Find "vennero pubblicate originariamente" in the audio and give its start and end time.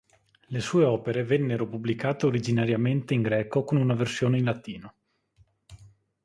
1.23-3.13